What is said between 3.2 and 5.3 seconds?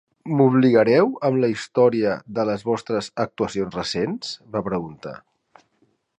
actuacions recents?", va preguntar.